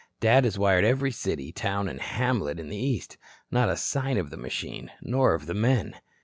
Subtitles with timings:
[0.19, 3.19] Dad has wired every city, town and hamlet in the East.
[3.51, 5.93] Not a sign of the machine, nor of the men."